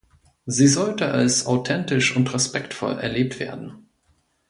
[0.47, 3.87] Sie sollte als „authentisch und respektvoll“ erlebt werden.